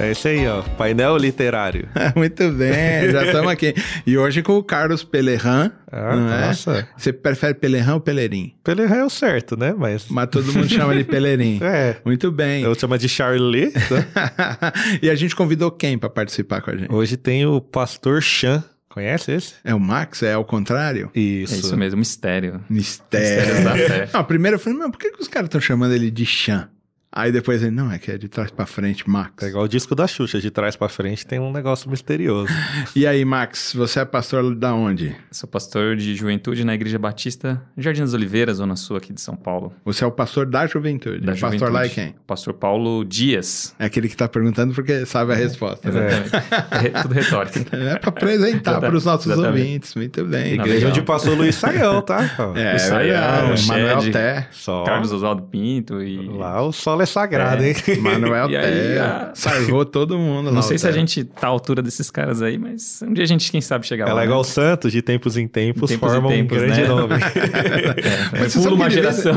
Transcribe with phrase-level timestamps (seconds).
[0.00, 0.62] É isso aí, ó.
[0.62, 1.86] Painel literário.
[2.16, 3.74] Muito bem, já estamos aqui.
[4.06, 5.70] E hoje com o Carlos Pelerran.
[5.92, 6.46] Ah, não é?
[6.46, 6.88] nossa.
[6.96, 8.54] Você prefere Pelerran ou Pelerim?
[8.64, 9.74] Pelerran é o certo, né?
[9.76, 10.06] Mas.
[10.08, 11.60] Mas todo mundo chama de Pelerim.
[11.70, 11.96] É.
[12.04, 12.62] Muito bem.
[12.62, 13.72] Eu chamo de Charlie.
[15.02, 16.92] e a gente convidou quem para participar com a gente?
[16.92, 18.64] Hoje tem o Pastor Chan.
[18.88, 19.54] Conhece esse?
[19.62, 20.22] É o Max?
[20.22, 21.10] É ao contrário?
[21.14, 21.54] Isso.
[21.54, 22.60] É isso mesmo, mistério.
[22.68, 23.54] Mistério.
[23.54, 24.08] Mistérios da fé.
[24.12, 26.68] Não, primeiro eu falei, mas por que, que os caras estão chamando ele de Chan?
[27.12, 29.42] Aí depois ele, não, é que é de trás pra frente, Max.
[29.42, 32.52] É igual o disco da Xuxa, de trás pra frente tem um negócio misterioso.
[32.94, 35.14] E aí, Max, você é pastor da onde?
[35.30, 39.34] Sou pastor de juventude na Igreja Batista Jardim das Oliveiras, Zona Sul aqui de São
[39.36, 39.72] Paulo.
[39.84, 41.20] Você é o pastor da juventude.
[41.20, 41.72] Da o pastor juventude.
[41.72, 42.14] lá é quem?
[42.26, 43.74] Pastor Paulo Dias.
[43.78, 45.90] É aquele que tá perguntando porque sabe a resposta.
[45.90, 46.08] né?
[46.22, 46.50] Exatamente.
[46.70, 47.58] É re- tudo retórico.
[47.76, 49.60] É pra apresentar para os nossos Exatamente.
[49.62, 49.94] ouvintes.
[49.94, 50.56] Muito bem.
[50.56, 50.90] Não, Igreja legal.
[50.90, 52.20] onde passou o Luiz Saião, tá?
[52.56, 54.12] É, O Saião, o Manuel.
[54.12, 54.48] Té.
[54.86, 56.26] Carlos Oswaldo Pinto e...
[56.28, 57.74] Lá o é sagrado, hein?
[58.00, 58.98] Manuel E aí, Té.
[59.00, 60.52] a- Salvou todo mundo lá.
[60.52, 63.26] Não sei se a gente tá à altura desses caras aí, mas um dia a
[63.26, 64.10] gente, quem sabe, chegar lá.
[64.12, 64.26] Ela é né?
[64.26, 66.88] igual o Santos, de tempos em tempos, tempos em forma tempos, um grande né?
[66.88, 67.14] nome.
[68.34, 69.34] É, Mas pula uma geração.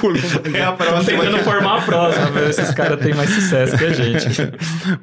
[0.00, 0.18] Pula
[0.56, 1.20] É a próxima.
[1.24, 4.26] tentando formar a próxima, ver se esses caras têm mais sucesso que a gente.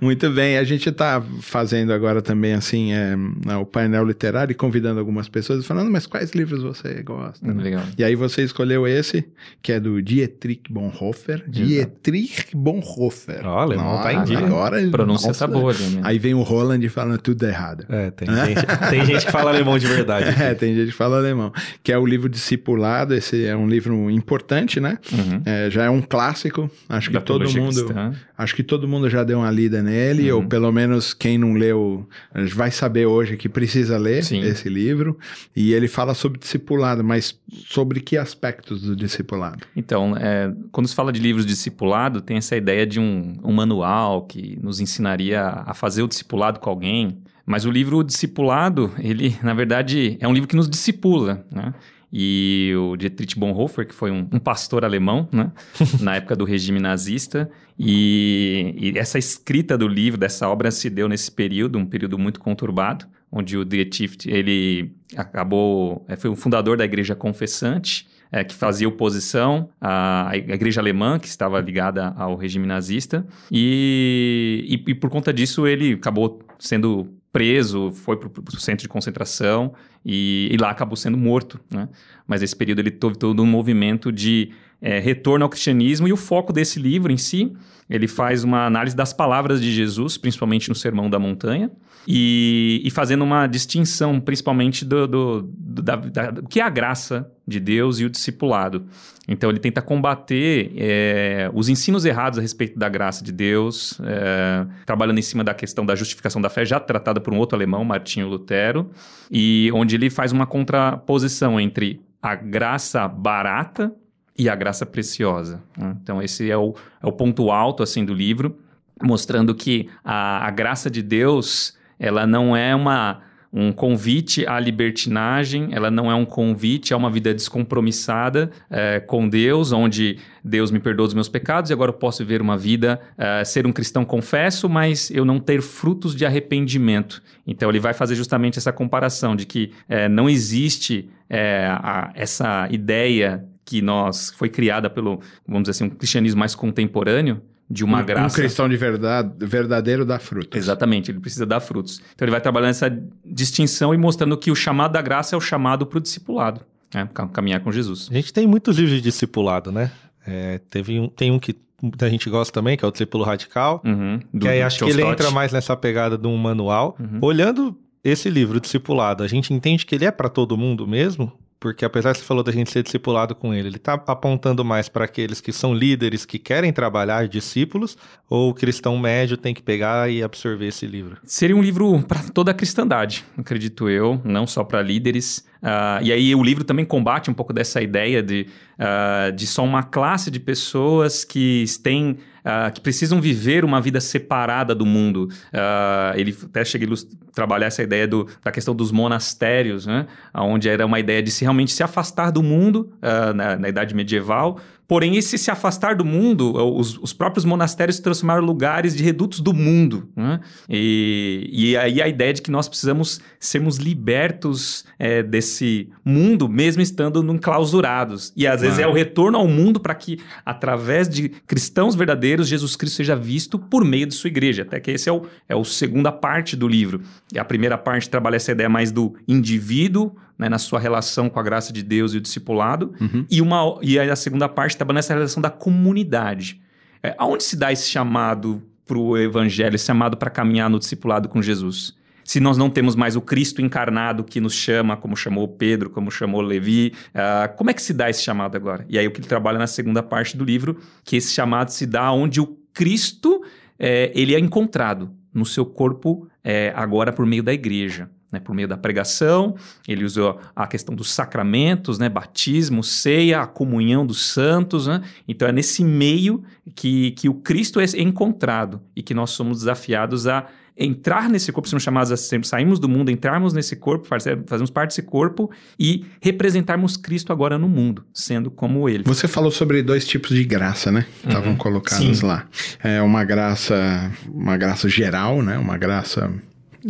[0.02, 3.16] Muito bem, a gente está fazendo agora também assim é,
[3.56, 7.46] o painel literário e convidando algumas pessoas e falando, mas quais livros você gosta?
[7.46, 7.62] né?
[7.64, 7.84] Legal.
[7.98, 9.28] E aí você escolheu esse,
[9.62, 11.44] que é do Dietrich Bonhoeffer.
[11.48, 13.42] Dietrich Bonhoeffer.
[13.46, 14.40] Ó, o alemão tá em dia.
[14.40, 15.48] Agora, Pronúncia nossa.
[15.48, 16.02] tá boa né?
[16.04, 17.86] Aí vem o Roland falando tudo errado.
[17.90, 20.30] É, tem gente, tem gente que fala alemão de verdade.
[20.40, 21.52] É, tem gente que fala alemão.
[21.84, 23.14] Que é o livro Discipulado.
[23.14, 24.98] Esse é um livro importante, né?
[25.12, 25.42] Uhum.
[25.46, 26.70] É, já é um clássico.
[26.88, 27.86] Acho Da que todo mundo.
[27.86, 28.14] cristã.
[28.38, 30.38] Acho que todo mundo já deu uma lida nele, Uhum.
[30.40, 32.08] ou pelo menos quem não leu
[32.56, 34.42] vai saber hoje que precisa ler Sim.
[34.42, 35.18] esse livro.
[35.56, 37.38] E ele fala sobre discipulado, mas
[37.68, 39.66] sobre que aspectos do discipulado?
[39.76, 43.54] Então, é, quando se fala de livros de discipulado, tem essa ideia de um, um
[43.54, 47.18] manual que nos ensinaria a fazer o discipulado com alguém.
[47.46, 51.74] Mas o livro Discipulado, ele, na verdade, é um livro que nos discipula, né?
[52.12, 55.52] E o Dietrich Bonhoeffer, que foi um, um pastor alemão, né?
[56.00, 61.08] na época do regime nazista, e, e essa escrita do livro, dessa obra, se deu
[61.08, 66.78] nesse período, um período muito conturbado, onde o Dietrich, ele acabou, é, foi o fundador
[66.78, 72.36] da Igreja Confessante, é, que fazia oposição à, à igreja alemã, que estava ligada ao
[72.36, 78.60] regime nazista, e, e, e por conta disso ele acabou sendo preso, foi para o
[78.60, 79.74] centro de concentração
[80.04, 81.60] e, e lá acabou sendo morto.
[81.70, 81.88] Né?
[82.28, 84.52] Mas nesse período ele teve todo um movimento de
[84.82, 87.52] é, retorno ao cristianismo e o foco desse livro em si,
[87.90, 91.72] ele faz uma análise das palavras de Jesus, principalmente no Sermão da Montanha,
[92.08, 96.70] e, e fazendo uma distinção, principalmente do, do, do, da, da- do que é a
[96.70, 98.86] graça de Deus e o discipulado.
[99.28, 104.66] Então, ele tenta combater é, os ensinos errados a respeito da graça de Deus, é,
[104.86, 107.84] trabalhando em cima da questão da justificação da fé, já tratada por um outro alemão,
[107.84, 108.90] Martinho Lutero,
[109.32, 113.92] e onde ele faz uma contraposição entre a graça barata
[114.40, 115.62] e a graça preciosa.
[115.78, 115.96] né?
[116.02, 116.74] Então, esse é o,
[117.04, 118.58] é o ponto alto assim do livro,
[119.02, 125.70] mostrando que a, a graça de Deus ela não é uma, um convite à libertinagem,
[125.72, 130.80] ela não é um convite a uma vida descompromissada eh, com Deus, onde Deus me
[130.80, 134.06] perdoa dos meus pecados e agora eu posso viver uma vida, eh, ser um cristão
[134.06, 137.22] confesso, mas eu não ter frutos de arrependimento.
[137.46, 143.46] Então ele vai fazer justamente essa comparação de que eh, não existe a- essa ideia
[143.70, 148.06] que nós foi criada pelo, vamos dizer assim, um cristianismo mais contemporâneo, de uma um,
[148.06, 148.36] graça.
[148.36, 150.58] Um cristão de verdade, verdadeiro dá frutos.
[150.58, 152.02] Exatamente, ele precisa dar frutos.
[152.16, 152.90] Então ele vai trabalhando essa
[153.24, 156.62] distinção e mostrando que o chamado da graça é o chamado para o discipulado,
[156.92, 157.08] né?
[157.14, 158.08] Cam- caminhar com Jesus.
[158.10, 159.92] A gente tem muitos livros de discipulado, né?
[160.26, 163.84] É, teve um, tem um que muita gente gosta também, que é o Discípulo Radical.
[163.86, 165.12] Uhum, do- que aí acho que ele Stott.
[165.14, 166.98] entra mais nessa pegada de um manual.
[167.00, 167.20] Uhum.
[167.22, 171.32] Olhando esse livro, Discipulado, a gente entende que ele é para todo mundo mesmo?
[171.60, 174.88] Porque apesar que você falou da gente ser discipulado com ele, ele está apontando mais
[174.88, 177.98] para aqueles que são líderes que querem trabalhar discípulos,
[178.30, 181.18] ou o cristão médio tem que pegar e absorver esse livro?
[181.26, 185.46] Seria um livro para toda a cristandade, acredito eu, não só para líderes.
[185.62, 188.48] Ah, e aí o livro também combate um pouco dessa ideia de,
[188.78, 192.20] ah, de só uma classe de pessoas que têm
[192.50, 195.30] ah, que precisam viver uma vida separada do mundo.
[195.54, 196.98] Ah, ele até chega a
[197.32, 200.08] trabalhar essa ideia do, da questão dos monastérios, né?
[200.34, 203.94] onde era uma ideia de se realmente se afastar do mundo ah, na, na Idade
[203.94, 208.96] Medieval Porém, esse se afastar do mundo, os, os próprios monastérios se transformaram em lugares
[208.96, 210.10] de redutos do mundo.
[210.16, 210.40] Né?
[210.68, 216.82] E, e aí a ideia de que nós precisamos sermos libertos é, desse mundo, mesmo
[216.82, 218.34] estando enclausurados.
[218.36, 222.76] E às vezes é o retorno ao mundo para que, através de cristãos verdadeiros, Jesus
[222.76, 224.64] Cristo seja visto por meio de sua igreja.
[224.64, 227.02] Até que esse é o, é o segunda parte do livro.
[227.32, 231.38] E a primeira parte trabalha essa ideia mais do indivíduo, né, na sua relação com
[231.38, 232.96] a graça de Deus e o discipulado.
[233.00, 233.26] Uhum.
[233.30, 236.62] E, uma, e aí a segunda parte está nessa relação da comunidade.
[237.04, 241.28] É, aonde se dá esse chamado para o evangelho, esse chamado para caminhar no discipulado
[241.28, 241.94] com Jesus?
[242.24, 246.10] Se nós não temos mais o Cristo encarnado que nos chama, como chamou Pedro, como
[246.10, 248.86] chamou Levi, uh, como é que se dá esse chamado agora?
[248.88, 251.86] E aí o que ele trabalha na segunda parte do livro, que esse chamado se
[251.88, 253.44] dá onde o Cristo
[253.80, 258.54] é, ele é encontrado no seu corpo é, agora por meio da igreja né, por
[258.54, 259.56] meio da pregação,
[259.88, 264.88] ele usou a questão dos sacramentos, né, batismo, ceia, a comunhão dos santos.
[264.88, 265.02] Né?
[265.28, 266.44] Então é nesse meio
[266.76, 270.48] que, que o Cristo é encontrado e que nós somos desafiados a
[270.80, 274.92] entrar nesse corpo, somos chamados a sempre sairmos do mundo, entrarmos nesse corpo, fazemos parte
[274.92, 279.04] desse corpo e representarmos Cristo agora no mundo, sendo como Ele.
[279.04, 281.06] Você falou sobre dois tipos de graça, né?
[281.22, 281.58] Estavam uhum.
[281.58, 282.26] colocados Sim.
[282.26, 282.48] lá.
[282.82, 285.58] É uma graça, uma graça geral, né?
[285.58, 286.32] Uma graça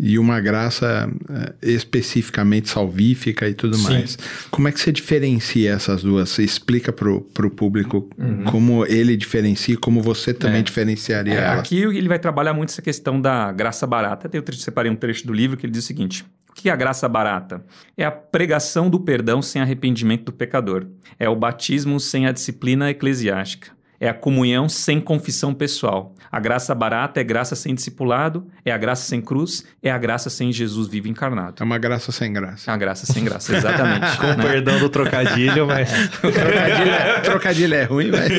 [0.01, 3.84] e uma graça uh, especificamente salvífica e tudo Sim.
[3.84, 4.18] mais.
[4.50, 6.30] Como é que você diferencia essas duas?
[6.30, 8.44] Você explica para o público uhum.
[8.46, 10.63] como ele diferencia, como você também é.
[10.63, 11.60] diferenciaria é, ela.
[11.60, 14.30] Aqui ele vai trabalhar muito essa questão da graça barata.
[14.31, 16.75] Eu separei um trecho do livro que ele diz o seguinte: o que é a
[16.75, 17.63] graça barata?
[17.98, 20.88] É a pregação do perdão sem arrependimento do pecador.
[21.19, 23.79] É o batismo sem a disciplina eclesiástica.
[24.00, 26.16] É a comunhão sem confissão pessoal.
[26.31, 30.30] A graça barata é graça sem discipulado, é a graça sem cruz, é a graça
[30.30, 31.56] sem Jesus vivo encarnado.
[31.60, 32.69] É uma graça sem graça.
[32.69, 34.16] É uma graça sem graça, exatamente.
[34.18, 34.36] Com né?
[34.42, 35.90] perdão do trocadilho, mas.
[36.22, 38.31] trocadilho, é, trocadilho é ruim, mas.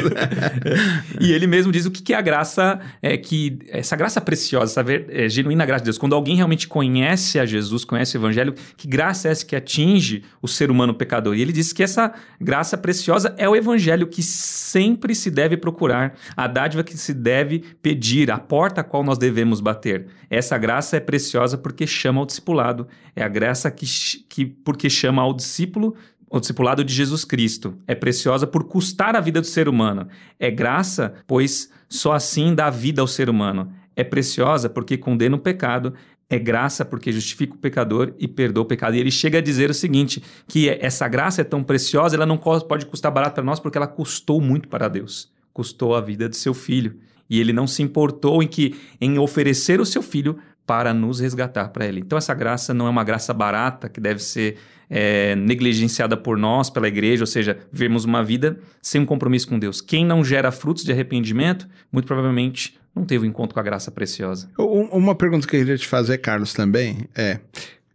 [1.21, 4.83] e ele mesmo diz o que é a graça, é que essa graça preciosa, essa
[4.83, 5.99] ver, é, genuína graça de Deus.
[5.99, 10.23] Quando alguém realmente conhece a Jesus, conhece o Evangelho, que graça é essa que atinge
[10.41, 11.35] o ser humano pecador?
[11.35, 16.15] E ele diz que essa graça preciosa é o Evangelho que sempre se deve procurar,
[16.37, 20.07] a dádiva que se deve pedir, a porta a qual nós devemos bater.
[20.29, 22.87] Essa graça é preciosa porque chama ao discipulado.
[23.15, 23.87] É a graça que,
[24.29, 25.95] que porque chama ao discípulo
[26.31, 27.77] o discipulado de Jesus Cristo.
[27.89, 30.07] É preciosa por custar a vida do ser humano.
[30.39, 33.73] É graça, pois só assim dá vida ao ser humano.
[33.97, 35.93] É preciosa porque condena o pecado.
[36.33, 38.95] É graça porque justifica o pecador e perdoa o pecado.
[38.95, 42.39] E ele chega a dizer o seguinte: que essa graça é tão preciosa, ela não
[42.39, 45.29] pode custar barato para nós porque ela custou muito para Deus.
[45.61, 46.97] Custou a vida de seu filho.
[47.29, 51.69] E ele não se importou em que em oferecer o seu filho para nos resgatar
[51.69, 52.01] para ele.
[52.01, 54.57] Então essa graça não é uma graça barata que deve ser
[54.89, 59.59] é, negligenciada por nós, pela igreja, ou seja, vivemos uma vida sem um compromisso com
[59.59, 59.83] Deus.
[59.83, 63.91] Quem não gera frutos de arrependimento, muito provavelmente não teve um encontro com a graça
[63.91, 64.49] preciosa.
[64.57, 67.39] Uma pergunta que eu queria te fazer, Carlos, também é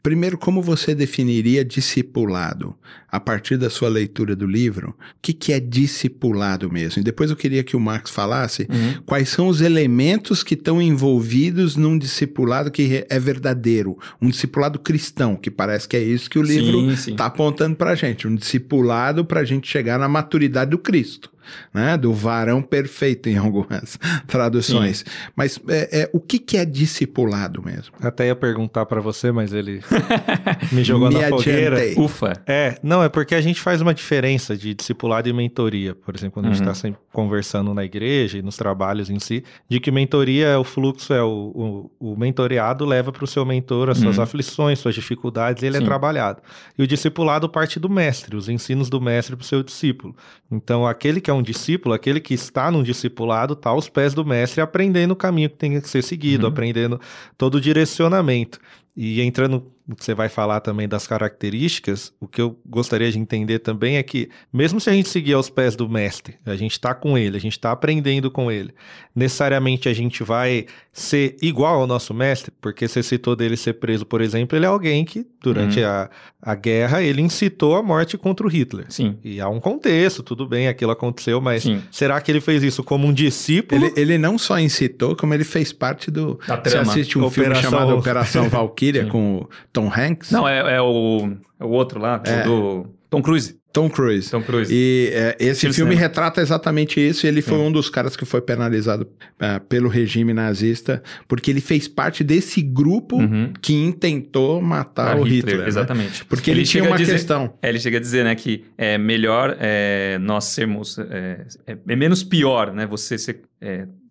[0.06, 2.76] Primeiro, como você definiria discipulado?
[3.10, 7.00] A partir da sua leitura do livro, o que, que é discipulado mesmo?
[7.00, 9.02] E depois eu queria que o Marcos falasse uhum.
[9.04, 15.36] quais são os elementos que estão envolvidos num discipulado que é verdadeiro, um discipulado cristão,
[15.36, 19.26] que parece que é isso que o livro está apontando para a gente, um discipulado
[19.26, 21.32] para a gente chegar na maturidade do Cristo
[21.74, 21.98] né?
[21.98, 23.98] Do varão perfeito em algumas
[24.28, 25.00] traduções.
[25.00, 25.06] Sim.
[25.36, 27.94] Mas é, é, o que, que é discipulado mesmo?
[28.02, 29.82] Até ia perguntar para você, mas ele
[30.72, 31.80] me jogou me na fogueira.
[31.98, 32.34] Ufa.
[32.46, 35.96] É, não, é porque a gente faz uma diferença de discipulado e mentoria.
[35.96, 36.52] Por exemplo, quando uhum.
[36.52, 36.94] a gente está uhum.
[36.94, 41.14] sempre conversando na igreja e nos trabalhos em si, de que mentoria é o fluxo,
[41.14, 44.24] é o, o, o mentoreado leva para o seu mentor as suas uhum.
[44.24, 45.86] aflições, suas dificuldades, e ele é Sim.
[45.86, 46.42] é trabalhado.
[46.78, 50.16] E o discipulado parte do mestre, os ensinos do mestre para o seu discípulo.
[50.52, 54.26] Então, aquele que é um discípulo, aquele que está num discipulado, está aos pés do
[54.26, 56.52] mestre, aprendendo o caminho que tem que ser seguido, uhum.
[56.52, 57.00] aprendendo
[57.38, 58.60] todo o direcionamento.
[58.96, 63.98] E entrando você vai falar também das características, o que eu gostaria de entender também
[63.98, 67.18] é que, mesmo se a gente seguir aos pés do mestre, a gente está com
[67.18, 68.74] ele, a gente está aprendendo com ele,
[69.16, 74.06] necessariamente a gente vai ser igual ao nosso mestre, porque você citou dele ser preso,
[74.06, 75.86] por exemplo, ele é alguém que, durante uhum.
[75.86, 76.10] a,
[76.42, 78.86] a guerra, ele incitou a morte contra o Hitler.
[78.90, 79.18] Sim.
[79.24, 81.82] E há um contexto, tudo bem, aquilo aconteceu, mas Sim.
[81.92, 83.86] será que ele fez isso como um discípulo?
[83.86, 86.40] Ele, ele não só incitou, como ele fez parte do.
[86.48, 86.86] Da trama.
[86.86, 87.62] Você assiste um Operação...
[87.62, 90.32] filme chamado Operação Valkyria com Tom Hanks?
[90.32, 91.30] Não, é, é, o,
[91.60, 92.44] é o outro lá, é.
[92.44, 93.58] do Tom Cruise.
[93.74, 94.32] Tom Cruise.
[94.32, 94.74] Tom Cruise.
[94.74, 97.26] E é, esse Filme retrata exatamente isso.
[97.26, 99.06] E ele foi um dos caras que foi penalizado
[99.38, 103.52] é, pelo regime nazista, porque ele fez parte desse grupo Uhum.
[103.62, 105.58] que intentou matar o Hitler.
[105.60, 105.68] né?
[105.68, 106.24] Exatamente.
[106.24, 107.54] Porque ele, tinha chega a uma dizer- questão.
[107.62, 110.98] É, ele chega a dizer, né, que é melhor é, nós sermos...
[110.98, 111.46] É,
[111.86, 113.42] menos pior, né, você ser,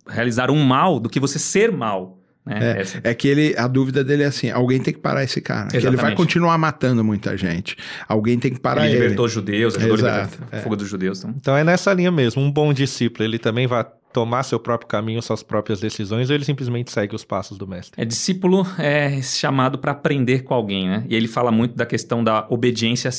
[0.07, 2.19] realizar um mal do que você ser mal.
[2.47, 2.81] Né?
[2.81, 5.69] Essa- É que ele, a dúvida dele é assim: alguém tem que parar esse cara.
[5.69, 7.77] Que ele vai continuar matando muita gente.
[8.07, 9.01] Alguém tem que parar ele ele.
[9.03, 10.59] libertou os judeus, ajudou a Exato, libertar é.
[10.59, 11.19] a fuga dos judeus.
[11.21, 11.35] Então.
[11.39, 12.43] Então é nessa linha mesmo.
[12.43, 16.45] Um bom discípulo, ele também vai tomar seu próprio caminho, suas próprias decisões, ou ele
[16.45, 18.01] simplesmente segue os passos do mestre?
[18.01, 21.05] É, discípulo é chamado para aprender com alguém, né?
[21.09, 23.11] E ele fala muito da questão da obediência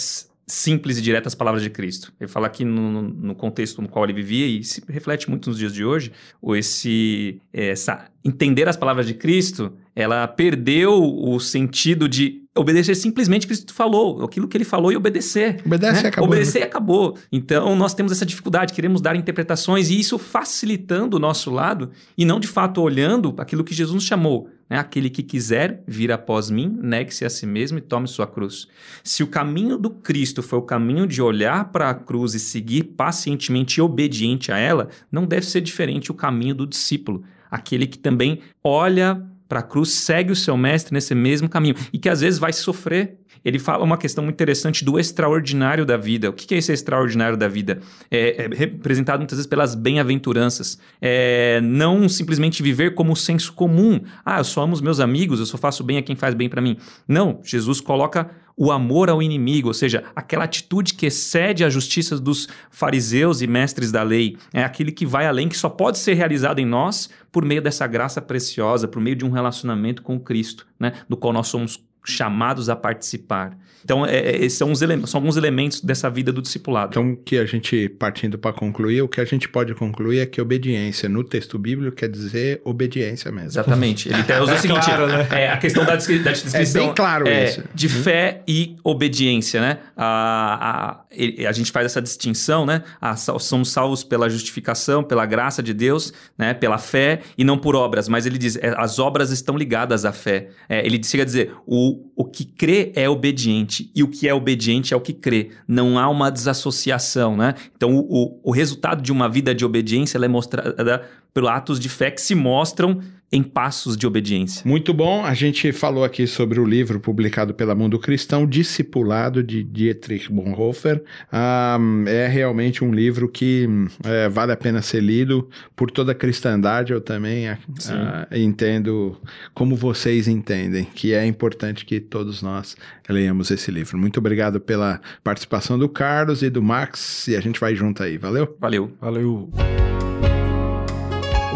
[0.47, 2.13] simples e direta às palavras de Cristo.
[2.19, 5.57] Ele fala aqui no, no contexto no qual ele vivia e se reflete muito nos
[5.57, 6.11] dias de hoje,
[6.41, 13.45] o esse essa entender as palavras de Cristo, ela perdeu o sentido de obedecer simplesmente
[13.45, 15.61] o que Cristo falou, aquilo que ele falou e obedecer.
[15.65, 16.05] Obedece né?
[16.05, 16.29] e acabou.
[16.29, 17.17] Obedecer e acabou.
[17.31, 22.25] Então, nós temos essa dificuldade, queremos dar interpretações e isso facilitando o nosso lado e
[22.25, 24.49] não de fato olhando aquilo que Jesus nos chamou.
[24.69, 24.77] Né?
[24.77, 28.67] Aquele que quiser vir após mim, negue-se a si mesmo e tome sua cruz.
[29.03, 32.83] Se o caminho do Cristo foi o caminho de olhar para a cruz e seguir
[32.83, 37.23] pacientemente e obediente a ela, não deve ser diferente o caminho do discípulo.
[37.49, 41.97] Aquele que também olha para a cruz, segue o seu mestre nesse mesmo caminho e
[41.97, 43.17] que às vezes vai sofrer.
[43.43, 46.31] Ele fala uma questão muito interessante do extraordinário da vida.
[46.31, 47.79] O que é esse extraordinário da vida?
[48.09, 50.79] É, é representado muitas vezes pelas bem-aventuranças.
[50.99, 54.01] É não simplesmente viver como o senso comum.
[54.25, 56.49] Ah, eu só amo os meus amigos, eu só faço bem a quem faz bem
[56.49, 56.77] para mim.
[57.07, 62.17] Não, Jesus coloca o amor ao inimigo, ou seja, aquela atitude que excede a justiça
[62.17, 64.37] dos fariseus e mestres da lei.
[64.53, 67.85] É aquele que vai além, que só pode ser realizado em nós por meio dessa
[67.85, 70.93] graça preciosa, por meio de um relacionamento com Cristo, né?
[71.09, 73.57] do qual nós somos chamados a participar.
[73.83, 76.89] Então, é, é, são, são alguns elementos dessa vida do discipulado.
[76.89, 80.25] Então, o que a gente, partindo para concluir, o que a gente pode concluir é
[80.25, 83.49] que obediência no texto bíblico quer dizer obediência mesmo.
[83.49, 84.09] Exatamente.
[84.09, 84.89] Ele até usa o seguinte:
[85.31, 86.81] é, a questão da, descri- da descrição.
[86.81, 87.63] É bem claro é, isso.
[87.75, 89.77] De fé e obediência, né?
[89.95, 92.81] A, a, a gente faz essa distinção, né?
[92.99, 96.55] A, somos salvos pela justificação, pela graça de Deus, né?
[96.55, 98.09] Pela fé e não por obras.
[98.09, 100.49] Mas ele diz: é, as obras estão ligadas à fé.
[100.67, 104.33] É, ele chega a dizer: o, o que crê é obediente e o que é
[104.33, 105.51] obediente é o que crê.
[105.67, 107.55] Não há uma desassociação, né?
[107.75, 111.89] Então, o, o, o resultado de uma vida de obediência é mostrada por atos de
[111.89, 113.01] fé que se mostram
[113.31, 114.61] em passos de obediência.
[114.65, 119.63] Muito bom, a gente falou aqui sobre o livro publicado pela Mundo Cristão, Discipulado, de
[119.63, 121.03] Dietrich Bonhoeffer.
[121.31, 121.77] Ah,
[122.07, 123.67] é realmente um livro que
[124.03, 126.93] é, vale a pena ser lido por toda a cristandade.
[126.93, 127.57] Eu também ah,
[127.89, 129.17] ah, entendo
[129.53, 132.77] como vocês entendem, que é importante que todos nós
[133.09, 133.97] leiamos esse livro.
[133.97, 138.17] Muito obrigado pela participação do Carlos e do Max, e a gente vai junto aí,
[138.17, 138.55] valeu?
[138.59, 138.91] Valeu.
[139.01, 139.49] Valeu!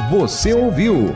[0.09, 1.15] Você ouviu